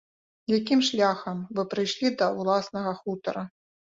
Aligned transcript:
Якім 0.51 0.79
шляхам 0.87 1.43
вы 1.59 1.65
прыйшлі 1.75 2.11
да 2.21 2.31
ўласнага 2.39 2.97
хутара? 3.03 3.45